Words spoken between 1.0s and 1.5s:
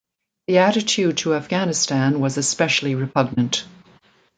to